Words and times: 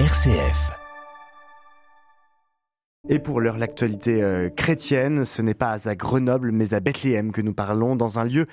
RCF. 0.00 0.72
Et 3.08 3.20
pour 3.20 3.40
l'heure, 3.40 3.58
l'actualité 3.58 4.20
euh, 4.24 4.50
chrétienne, 4.50 5.24
ce 5.24 5.40
n'est 5.40 5.54
pas 5.54 5.88
à 5.88 5.94
Grenoble, 5.94 6.50
mais 6.50 6.74
à 6.74 6.80
Bethléem 6.80 7.30
que 7.30 7.40
nous 7.40 7.54
parlons 7.54 7.94
dans 7.94 8.18
un 8.18 8.24
lieu, 8.24 8.48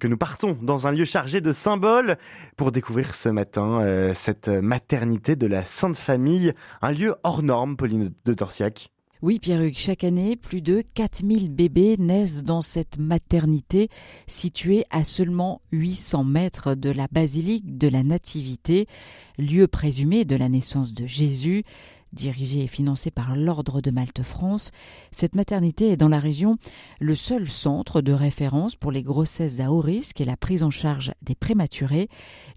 que 0.00 0.06
nous 0.08 0.16
partons 0.16 0.58
dans 0.60 0.88
un 0.88 0.90
lieu 0.90 1.04
chargé 1.04 1.40
de 1.40 1.52
symboles 1.52 2.18
pour 2.56 2.72
découvrir 2.72 3.14
ce 3.14 3.28
matin 3.28 3.80
euh, 3.80 4.12
cette 4.12 4.48
maternité 4.48 5.36
de 5.36 5.46
la 5.46 5.64
Sainte 5.64 5.96
Famille, 5.96 6.52
un 6.82 6.90
lieu 6.90 7.14
hors 7.22 7.44
norme, 7.44 7.76
Pauline 7.76 8.12
de 8.24 8.34
Torsiac. 8.34 8.90
Oui, 9.26 9.40
Pierre-Hugues, 9.40 9.76
chaque 9.76 10.04
année, 10.04 10.36
plus 10.36 10.62
de 10.62 10.84
4000 10.94 11.50
bébés 11.50 11.96
naissent 11.98 12.44
dans 12.44 12.62
cette 12.62 12.96
maternité 12.96 13.88
située 14.28 14.84
à 14.90 15.02
seulement 15.02 15.62
800 15.72 16.22
mètres 16.22 16.76
de 16.76 16.90
la 16.90 17.08
basilique 17.10 17.76
de 17.76 17.88
la 17.88 18.04
Nativité, 18.04 18.86
lieu 19.36 19.66
présumé 19.66 20.24
de 20.24 20.36
la 20.36 20.48
naissance 20.48 20.94
de 20.94 21.08
Jésus. 21.08 21.64
Dirigée 22.12 22.62
et 22.62 22.66
financée 22.68 23.10
par 23.10 23.34
l'Ordre 23.34 23.80
de 23.80 23.90
Malte 23.90 24.22
France, 24.22 24.70
cette 25.10 25.34
maternité 25.34 25.90
est 25.90 25.96
dans 25.96 26.08
la 26.08 26.20
région 26.20 26.56
le 27.00 27.16
seul 27.16 27.48
centre 27.48 28.02
de 28.02 28.12
référence 28.12 28.76
pour 28.76 28.92
les 28.92 29.02
grossesses 29.02 29.58
à 29.58 29.72
haut 29.72 29.80
risque 29.80 30.20
et 30.20 30.24
la 30.24 30.36
prise 30.36 30.62
en 30.62 30.70
charge 30.70 31.10
des 31.22 31.34
prématurés. 31.34 32.08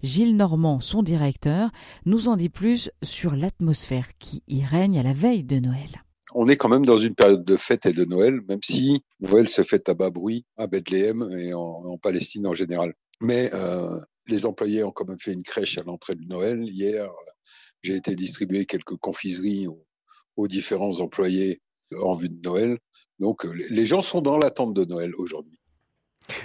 Gilles 0.04 0.36
Normand, 0.36 0.78
son 0.78 1.02
directeur, 1.02 1.72
nous 2.06 2.28
en 2.28 2.36
dit 2.36 2.48
plus 2.48 2.92
sur 3.02 3.34
l'atmosphère 3.34 4.16
qui 4.20 4.44
y 4.46 4.64
règne 4.64 5.00
à 5.00 5.02
la 5.02 5.14
veille 5.14 5.42
de 5.42 5.58
Noël 5.58 6.04
on 6.34 6.48
est 6.48 6.56
quand 6.56 6.68
même 6.68 6.86
dans 6.86 6.96
une 6.96 7.14
période 7.14 7.44
de 7.44 7.56
fête 7.56 7.86
et 7.86 7.92
de 7.92 8.04
Noël, 8.04 8.40
même 8.48 8.62
si 8.62 9.02
Noël 9.20 9.48
se 9.48 9.62
fête 9.62 9.88
à 9.88 9.94
bas 9.94 10.10
bruit 10.10 10.44
à 10.56 10.66
Bethléem 10.66 11.28
et 11.38 11.52
en, 11.54 11.98
Palestine 11.98 12.46
en 12.46 12.54
général. 12.54 12.94
Mais 13.20 13.50
euh, 13.54 13.98
les 14.26 14.46
employés 14.46 14.84
ont 14.84 14.92
quand 14.92 15.08
même 15.08 15.18
fait 15.18 15.32
une 15.32 15.42
crèche 15.42 15.78
à 15.78 15.82
l'entrée 15.82 16.14
de 16.14 16.24
Noël. 16.26 16.62
Hier, 16.62 17.10
j'ai 17.82 17.96
été 17.96 18.14
distribuer 18.14 18.66
quelques 18.66 18.96
confiseries 18.96 19.66
aux, 19.66 20.48
différents 20.48 21.00
employés 21.00 21.60
en 22.00 22.14
vue 22.14 22.30
de 22.30 22.40
Noël. 22.42 22.78
Donc 23.18 23.44
les 23.44 23.84
gens 23.84 24.00
sont 24.00 24.22
dans 24.22 24.38
l'attente 24.38 24.72
de 24.72 24.86
Noël 24.86 25.12
aujourd'hui. 25.18 25.60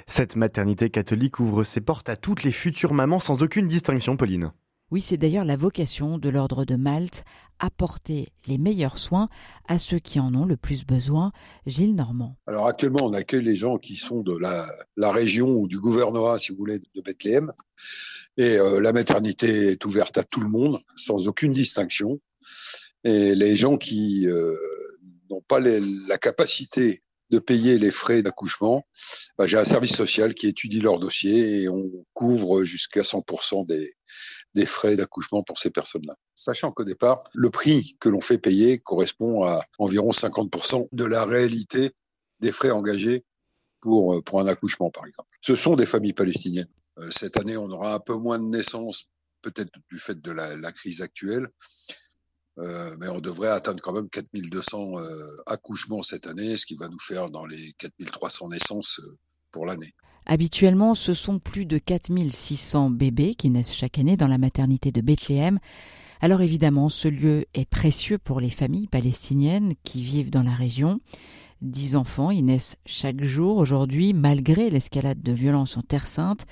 Cette 0.07 0.35
maternité 0.35 0.89
catholique 0.89 1.39
ouvre 1.39 1.63
ses 1.63 1.79
portes 1.79 2.09
à 2.09 2.17
toutes 2.17 2.43
les 2.43 2.51
futures 2.51 2.93
mamans 2.93 3.19
sans 3.19 3.41
aucune 3.41 3.69
distinction, 3.69 4.17
Pauline. 4.17 4.51
Oui, 4.91 5.01
c'est 5.01 5.17
d'ailleurs 5.17 5.45
la 5.45 5.57
vocation 5.57 6.19
de 6.19 6.29
l'ordre 6.29 6.63
de 6.63 6.75
Malte, 6.75 7.23
apporter 7.57 8.29
les 8.45 8.59
meilleurs 8.59 8.99
soins 8.99 9.29
à 9.67 9.79
ceux 9.79 9.97
qui 9.97 10.19
en 10.19 10.35
ont 10.35 10.45
le 10.45 10.57
plus 10.57 10.85
besoin. 10.85 11.31
Gilles 11.65 11.95
Normand. 11.95 12.37
Alors 12.45 12.67
actuellement, 12.67 13.03
on 13.03 13.13
accueille 13.13 13.43
les 13.43 13.55
gens 13.55 13.79
qui 13.79 13.95
sont 13.95 14.21
de 14.21 14.37
la, 14.37 15.11
région 15.11 15.49
ou 15.49 15.67
du 15.67 15.79
gouvernorat, 15.79 16.37
si 16.37 16.51
vous 16.51 16.57
voulez, 16.59 16.77
de 16.77 17.01
Bethléem. 17.01 17.51
Et 18.37 18.57
euh, 18.57 18.79
la 18.79 18.93
maternité 18.93 19.71
est 19.71 19.85
ouverte 19.85 20.19
à 20.19 20.23
tout 20.23 20.41
le 20.41 20.49
monde, 20.49 20.79
sans 20.95 21.27
aucune 21.27 21.51
distinction. 21.51 22.19
Et 23.03 23.33
les 23.33 23.55
gens 23.55 23.77
qui 23.77 24.27
euh, 24.27 24.55
n'ont 25.31 25.41
pas 25.47 25.59
la 25.59 26.17
capacité 26.19 27.01
de 27.31 27.39
payer 27.39 27.79
les 27.79 27.89
frais 27.89 28.21
d'accouchement, 28.21 28.85
bah, 29.39 29.47
j'ai 29.47 29.57
un 29.57 29.65
service 29.65 29.95
social 29.95 30.35
qui 30.35 30.47
étudie 30.47 30.79
leur 30.79 30.99
dossier 30.99 31.63
et 31.63 31.69
on 31.69 31.83
couvre 32.13 32.63
jusqu'à 32.63 33.01
100% 33.01 33.65
des, 33.65 33.89
des 34.55 34.65
frais 34.65 34.95
d'accouchement 34.95 35.43
pour 35.43 35.59
ces 35.59 35.69
personnes-là. 35.69 36.15
Sachant 36.33 36.71
qu'au 36.71 36.85
départ, 36.85 37.23
le 37.33 37.49
prix 37.49 37.97
que 37.99 38.09
l'on 38.09 38.21
fait 38.21 38.37
payer 38.37 38.79
correspond 38.79 39.43
à 39.43 39.61
environ 39.77 40.11
50% 40.11 40.87
de 40.91 41.05
la 41.05 41.25
réalité 41.25 41.91
des 42.39 42.53
frais 42.53 42.71
engagés 42.71 43.25
pour, 43.81 44.15
euh, 44.15 44.21
pour 44.21 44.39
un 44.39 44.47
accouchement, 44.47 44.89
par 44.89 45.05
exemple. 45.05 45.29
Ce 45.41 45.55
sont 45.55 45.75
des 45.75 45.85
familles 45.85 46.13
palestiniennes. 46.13 46.71
Euh, 46.99 47.11
cette 47.11 47.37
année, 47.37 47.57
on 47.57 47.69
aura 47.69 47.93
un 47.93 47.99
peu 47.99 48.13
moins 48.13 48.39
de 48.39 48.45
naissances, 48.45 49.11
peut-être 49.41 49.71
du 49.89 49.99
fait 49.99 50.19
de 50.21 50.31
la, 50.31 50.71
crise 50.71 51.01
actuelle, 51.01 51.49
euh, 52.57 52.95
mais 52.99 53.09
on 53.09 53.19
devrait 53.19 53.49
atteindre 53.49 53.81
quand 53.83 53.93
même 53.93 54.09
4200 54.09 54.99
euh, 54.99 55.43
accouchements 55.47 56.01
cette 56.01 56.27
année, 56.27 56.55
ce 56.55 56.65
qui 56.65 56.75
va 56.75 56.87
nous 56.87 56.99
faire 56.99 57.29
dans 57.29 57.45
les 57.45 57.73
4300 57.73 58.49
naissances 58.49 59.01
pour 59.51 59.65
l'année. 59.65 59.93
Habituellement, 60.25 60.95
ce 60.95 61.13
sont 61.13 61.39
plus 61.39 61.65
de 61.65 61.77
4600 61.77 62.89
bébés 62.89 63.35
qui 63.35 63.49
naissent 63.49 63.75
chaque 63.75 63.99
année 63.99 64.17
dans 64.17 64.27
la 64.27 64.37
maternité 64.39 64.91
de 64.91 65.01
Bethléem. 65.01 65.59
Alors 66.19 66.41
évidemment, 66.41 66.89
ce 66.89 67.07
lieu 67.07 67.45
est 67.53 67.69
précieux 67.69 68.17
pour 68.17 68.39
les 68.39 68.49
familles 68.49 68.87
palestiniennes 68.87 69.73
qui 69.83 70.01
vivent 70.01 70.31
dans 70.31 70.43
la 70.43 70.53
région. 70.53 70.99
Dix 71.61 71.95
enfants 71.95 72.31
y 72.31 72.41
naissent 72.41 72.77
chaque 72.85 73.23
jour 73.23 73.57
aujourd'hui, 73.57 74.13
malgré 74.13 74.69
l'escalade 74.69 75.21
de 75.21 75.31
violence 75.31 75.77
en 75.77 75.81
Terre 75.81 76.07
Sainte. 76.07 76.45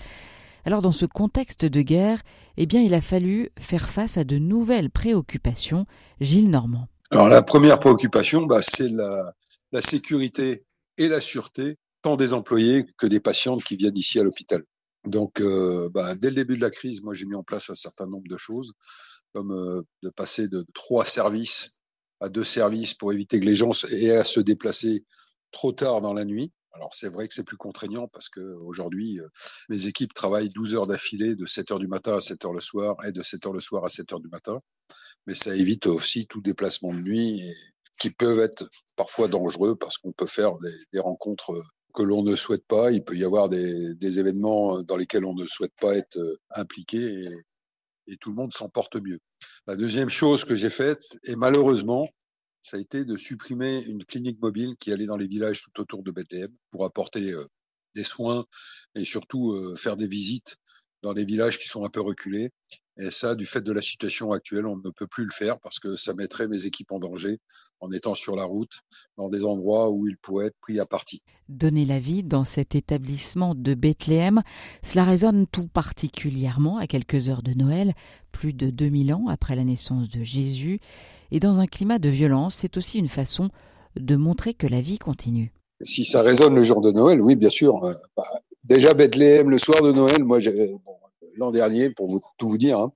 Alors 0.65 0.81
dans 0.81 0.91
ce 0.91 1.05
contexte 1.05 1.65
de 1.65 1.81
guerre, 1.81 2.21
eh 2.57 2.65
bien 2.65 2.81
il 2.81 2.93
a 2.93 3.01
fallu 3.01 3.49
faire 3.57 3.89
face 3.89 4.17
à 4.17 4.23
de 4.23 4.37
nouvelles 4.37 4.89
préoccupations. 4.89 5.85
Gilles 6.21 6.49
Normand. 6.49 6.87
Alors 7.09 7.27
la 7.27 7.41
première 7.41 7.79
préoccupation, 7.79 8.45
bah, 8.45 8.61
c'est 8.61 8.89
la, 8.89 9.33
la 9.71 9.81
sécurité 9.81 10.63
et 10.97 11.07
la 11.07 11.19
sûreté 11.19 11.77
tant 12.03 12.17
des 12.17 12.33
employés 12.33 12.85
que 12.97 13.07
des 13.07 13.19
patientes 13.19 13.63
qui 13.63 13.75
viennent 13.75 13.97
ici 13.97 14.19
à 14.19 14.23
l'hôpital. 14.23 14.63
Donc, 15.05 15.41
euh, 15.41 15.89
bah, 15.89 16.15
dès 16.15 16.29
le 16.29 16.35
début 16.35 16.55
de 16.55 16.61
la 16.61 16.69
crise, 16.69 17.01
moi, 17.01 17.13
j'ai 17.13 17.25
mis 17.25 17.35
en 17.35 17.43
place 17.43 17.69
un 17.69 17.75
certain 17.75 18.05
nombre 18.05 18.27
de 18.29 18.37
choses, 18.37 18.73
comme 19.33 19.51
euh, 19.51 19.81
de 20.03 20.09
passer 20.09 20.47
de 20.47 20.65
trois 20.73 21.05
services 21.05 21.83
à 22.19 22.29
deux 22.29 22.43
services 22.43 22.93
pour 22.93 23.11
éviter 23.11 23.39
que 23.39 23.45
les 23.45 23.55
gens 23.55 23.71
aient 23.91 24.17
à 24.17 24.23
se 24.23 24.39
déplacer 24.39 25.03
trop 25.51 25.71
tard 25.71 26.01
dans 26.01 26.13
la 26.13 26.25
nuit. 26.25 26.51
Alors, 26.71 26.93
c'est 26.93 27.09
vrai 27.09 27.27
que 27.27 27.33
c'est 27.33 27.43
plus 27.43 27.57
contraignant 27.57 28.07
parce 28.07 28.29
que 28.29 28.39
aujourd'hui, 28.39 29.19
euh, 29.19 29.27
mes 29.69 29.87
équipes 29.87 30.13
travaillent 30.13 30.49
12 30.49 30.75
heures 30.75 30.87
d'affilée, 30.87 31.35
de 31.35 31.45
7 31.45 31.71
heures 31.71 31.79
du 31.79 31.87
matin 31.87 32.17
à 32.17 32.21
7 32.21 32.45
heures 32.45 32.53
le 32.53 32.61
soir 32.61 32.95
et 33.05 33.11
de 33.11 33.23
7 33.23 33.45
heures 33.45 33.53
le 33.53 33.61
soir 33.61 33.85
à 33.85 33.89
7 33.89 34.13
heures 34.13 34.19
du 34.19 34.29
matin. 34.29 34.59
Mais 35.27 35.35
ça 35.35 35.55
évite 35.55 35.87
aussi 35.87 36.27
tout 36.27 36.41
déplacement 36.41 36.93
de 36.93 36.99
nuit 36.99 37.41
qui 37.99 38.09
peuvent 38.09 38.39
être 38.39 38.69
parfois 38.95 39.27
dangereux 39.27 39.75
parce 39.75 39.97
qu'on 39.97 40.11
peut 40.11 40.25
faire 40.25 40.51
des 40.91 40.99
rencontres 40.99 41.63
que 41.93 42.03
l'on 42.03 42.23
ne 42.23 42.35
souhaite 42.35 42.65
pas. 42.65 42.91
Il 42.91 43.03
peut 43.03 43.15
y 43.15 43.23
avoir 43.23 43.49
des, 43.49 43.95
des, 43.95 44.19
événements 44.19 44.81
dans 44.81 44.97
lesquels 44.97 45.25
on 45.25 45.35
ne 45.35 45.45
souhaite 45.47 45.73
pas 45.79 45.95
être 45.95 46.17
euh, 46.17 46.39
impliqué 46.51 47.27
et, 48.07 48.17
tout 48.19 48.29
le 48.29 48.35
monde 48.35 48.51
s'en 48.51 48.67
porte 48.67 48.97
mieux. 48.97 49.19
La 49.65 49.75
deuxième 49.75 50.09
chose 50.09 50.43
que 50.43 50.55
j'ai 50.55 50.69
faite, 50.69 51.17
et 51.23 51.37
malheureusement, 51.37 52.09
ça 52.61 52.77
a 52.77 52.79
été 52.79 53.05
de 53.05 53.17
supprimer 53.17 53.81
une 53.83 54.03
clinique 54.03 54.41
mobile 54.41 54.75
qui 54.77 54.91
allait 54.91 55.05
dans 55.05 55.17
les 55.17 55.27
villages 55.27 55.61
tout 55.61 55.81
autour 55.81 56.03
de 56.03 56.11
Bethléem 56.11 56.51
pour 56.71 56.85
apporter 56.85 57.31
euh, 57.31 57.45
des 57.95 58.03
soins 58.03 58.45
et 58.95 59.05
surtout 59.05 59.53
euh, 59.53 59.75
faire 59.77 59.95
des 59.95 60.07
visites 60.07 60.57
dans 61.01 61.13
les 61.13 61.25
villages 61.25 61.59
qui 61.59 61.67
sont 61.67 61.85
un 61.85 61.89
peu 61.89 62.01
reculés. 62.01 62.51
Et 62.99 63.09
ça, 63.09 63.33
du 63.33 63.45
fait 63.45 63.61
de 63.61 63.71
la 63.71 63.81
situation 63.81 64.31
actuelle, 64.33 64.67
on 64.67 64.77
ne 64.77 64.89
peut 64.91 65.07
plus 65.07 65.25
le 65.25 65.31
faire 65.31 65.59
parce 65.59 65.79
que 65.79 65.95
ça 65.95 66.13
mettrait 66.13 66.47
mes 66.47 66.65
équipes 66.65 66.91
en 66.91 66.99
danger 66.99 67.39
en 67.79 67.91
étant 67.91 68.13
sur 68.13 68.35
la 68.35 68.45
route 68.45 68.81
dans 69.17 69.29
des 69.29 69.43
endroits 69.43 69.89
où 69.89 70.07
ils 70.07 70.17
pourraient 70.17 70.47
être 70.47 70.59
pris 70.61 70.79
à 70.79 70.85
partie. 70.85 71.23
Donner 71.49 71.85
la 71.85 71.99
vie 71.99 72.23
dans 72.23 72.43
cet 72.43 72.75
établissement 72.75 73.55
de 73.55 73.73
Bethléem, 73.73 74.43
cela 74.83 75.03
résonne 75.03 75.47
tout 75.47 75.67
particulièrement 75.67 76.77
à 76.77 76.87
quelques 76.87 77.29
heures 77.29 77.41
de 77.41 77.53
Noël, 77.53 77.93
plus 78.31 78.53
de 78.53 78.69
2000 78.69 79.13
ans 79.13 79.27
après 79.27 79.55
la 79.55 79.63
naissance 79.63 80.07
de 80.07 80.23
Jésus. 80.23 80.79
Et 81.31 81.39
dans 81.39 81.59
un 81.59 81.67
climat 81.67 81.99
de 81.99 82.09
violence, 82.09 82.55
c'est 82.55 82.77
aussi 82.77 82.99
une 82.99 83.09
façon 83.09 83.49
de 83.95 84.15
montrer 84.15 84.53
que 84.53 84.67
la 84.67 84.81
vie 84.81 84.99
continue. 84.99 85.51
Si 85.81 86.05
ça 86.05 86.21
résonne 86.21 86.55
le 86.55 86.63
jour 86.63 86.81
de 86.81 86.91
Noël, 86.91 87.21
oui, 87.21 87.35
bien 87.35 87.49
sûr. 87.49 87.83
Euh, 87.83 87.93
bah, 88.15 88.23
déjà 88.63 88.93
Bethléem, 88.93 89.49
le 89.49 89.57
soir 89.57 89.81
de 89.81 89.91
Noël, 89.91 90.23
moi, 90.23 90.39
bon, 90.85 90.92
l'an 91.37 91.51
dernier, 91.51 91.89
pour 91.91 92.07
vous, 92.07 92.21
tout 92.37 92.47
vous 92.47 92.57
dire, 92.57 92.79
hein, 92.79 92.91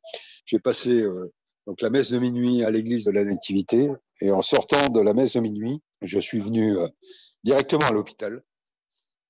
j'ai 0.45 0.59
passé 0.59 1.01
euh, 1.01 1.29
donc 1.65 1.81
la 1.81 1.89
messe 1.89 2.11
de 2.11 2.19
minuit 2.19 2.63
à 2.63 2.71
l'église 2.71 3.05
de 3.05 3.11
la 3.11 3.23
Nativité, 3.23 3.89
et 4.21 4.31
en 4.31 4.41
sortant 4.41 4.89
de 4.89 4.99
la 4.99 5.13
messe 5.13 5.33
de 5.33 5.39
minuit, 5.39 5.81
je 6.01 6.19
suis 6.19 6.39
venu 6.39 6.77
euh, 6.77 6.87
directement 7.43 7.85
à 7.85 7.91
l'hôpital, 7.91 8.43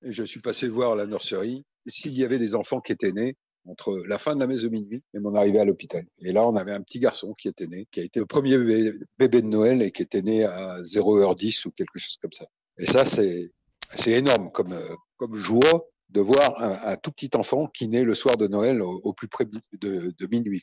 et 0.02 0.12
je 0.12 0.22
suis 0.22 0.40
passé 0.40 0.68
voir 0.68 0.94
la 0.96 1.06
nurserie 1.06 1.64
s'il 1.86 2.12
y 2.12 2.24
avait 2.24 2.38
des 2.38 2.54
enfants 2.54 2.80
qui 2.80 2.92
étaient 2.92 3.12
nés 3.12 3.36
entre 3.66 4.02
la 4.06 4.18
fin 4.18 4.34
de 4.34 4.40
la 4.40 4.46
messe 4.46 4.62
de 4.62 4.68
minuit 4.68 5.02
et 5.14 5.18
mon 5.18 5.34
arrivée 5.34 5.58
à 5.58 5.64
l'hôpital. 5.64 6.04
Et 6.22 6.32
là, 6.32 6.46
on 6.46 6.56
avait 6.56 6.72
un 6.72 6.80
petit 6.80 7.00
garçon 7.00 7.34
qui 7.34 7.48
était 7.48 7.66
né, 7.66 7.86
qui 7.90 8.00
a 8.00 8.04
été 8.04 8.20
le 8.20 8.26
premier 8.26 8.56
bébé, 8.56 9.42
de 9.42 9.46
Noël 9.46 9.82
et 9.82 9.90
qui 9.90 10.02
était 10.02 10.22
né 10.22 10.44
à 10.44 10.80
0h10 10.80 11.66
ou 11.66 11.72
quelque 11.72 11.98
chose 11.98 12.16
comme 12.20 12.32
ça. 12.32 12.46
Et 12.78 12.86
ça, 12.86 13.04
c'est 13.04 14.10
énorme 14.10 14.50
comme 14.52 14.74
comme 15.16 15.34
joie 15.34 15.82
de 16.10 16.20
voir 16.20 16.62
un, 16.62 16.96
tout 16.96 17.12
petit 17.12 17.30
enfant 17.34 17.66
qui 17.66 17.88
naît 17.88 18.04
le 18.04 18.14
soir 18.14 18.36
de 18.36 18.46
Noël 18.46 18.82
au, 18.82 19.12
plus 19.12 19.28
près 19.28 19.44
de, 19.44 20.26
minuit. 20.30 20.62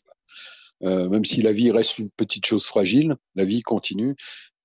Euh, 0.84 1.10
même 1.10 1.24
si 1.24 1.42
la 1.42 1.54
vie 1.54 1.72
reste 1.72 2.00
une 2.00 2.10
petite 2.12 2.46
chose 2.46 2.66
fragile, 2.66 3.16
la 3.36 3.46
vie 3.46 3.62
continue. 3.62 4.16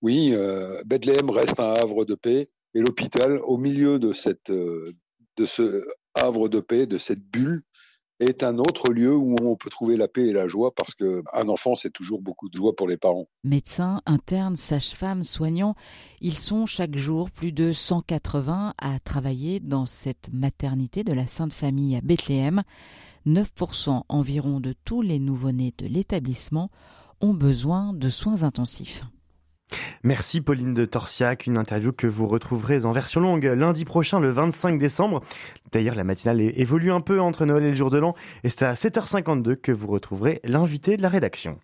Oui, 0.03 0.31
euh, 0.33 0.83
Bethléem 0.87 1.31
reste 1.31 1.61
un 1.61 1.75
havre 1.75 2.05
de 2.05 2.15
paix 2.15 2.49
et 2.75 2.81
l'hôpital, 2.81 3.39
au 3.45 3.59
milieu 3.59 3.99
de 3.99 4.13
cette 4.13 4.51
euh, 4.51 4.93
de 5.37 5.47
ce 5.47 5.85
havre 6.15 6.49
de 6.49 6.61
paix, 6.61 6.87
de 6.87 6.99
cette 6.99 7.23
bulle, 7.23 7.63
est 8.21 8.43
un 8.43 8.59
autre 8.59 8.93
lieu 8.93 9.17
où 9.17 9.37
on 9.41 9.57
peut 9.57 9.71
trouver 9.71 9.97
la 9.97 10.07
paix 10.07 10.29
et 10.29 10.33
la 10.33 10.47
joie 10.47 10.75
parce 10.75 10.95
que 10.95 11.23
un 11.33 11.49
enfant 11.49 11.75
c'est 11.75 11.91
toujours 11.91 12.21
beaucoup 12.21 12.49
de 12.49 12.55
joie 12.55 12.77
pour 12.77 12.87
les 12.87 12.97
parents. 12.97 13.27
Médecins, 13.45 14.03
internes, 14.07 14.57
sages-femmes, 14.57 15.23
soignants, 15.23 15.75
ils 16.21 16.39
sont 16.39 16.67
chaque 16.67 16.97
jour 16.97 17.31
plus 17.31 17.53
de 17.53 17.73
180 17.73 18.75
à 18.79 18.99
travailler 18.99 19.61
dans 19.61 19.87
cette 19.87 20.31
maternité 20.33 21.03
de 21.03 21.13
la 21.13 21.27
Sainte 21.27 21.55
Famille 21.55 21.97
à 21.97 22.01
Bethléem. 22.01 22.63
9% 23.27 24.03
environ 24.09 24.61
de 24.61 24.75
tous 24.85 25.03
les 25.03 25.19
nouveau-nés 25.19 25.75
de 25.79 25.87
l'établissement 25.87 26.71
ont 27.21 27.35
besoin 27.35 27.93
de 27.93 28.09
soins 28.09 28.43
intensifs. 28.45 29.05
Merci 30.03 30.41
Pauline 30.41 30.75
de 30.75 30.85
Torsiac, 30.85 31.47
une 31.47 31.59
interview 31.59 31.93
que 31.93 32.07
vous 32.07 32.27
retrouverez 32.27 32.85
en 32.85 32.91
version 32.91 33.21
longue 33.21 33.45
lundi 33.45 33.85
prochain, 33.85 34.19
le 34.19 34.31
25 34.31 34.79
décembre. 34.79 35.23
D'ailleurs, 35.73 35.95
la 35.95 36.05
matinale 36.05 36.41
évolue 36.41 36.91
un 36.91 37.01
peu 37.01 37.21
entre 37.21 37.47
Noël 37.47 37.65
et 37.65 37.71
le 37.71 37.77
jour 37.77 37.91
de 37.91 37.99
l'an, 37.99 38.15
et 38.43 38.51
c'est 38.51 38.65
à 38.65 38.75
7h52 38.75 39.55
que 39.57 39.71
vous 39.71 39.87
retrouverez 39.87 40.41
l'invité 40.43 40.97
de 40.97 41.03
la 41.03 41.09
rédaction. 41.09 41.61